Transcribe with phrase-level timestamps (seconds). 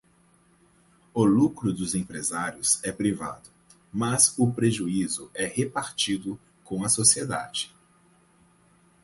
[1.13, 3.47] O lucro dos empresários é privado,
[3.93, 7.71] mas o prejuízo é repartido com a sociedade